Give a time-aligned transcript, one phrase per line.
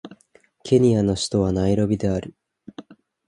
[0.63, 2.33] ケニアの首都はナイロビである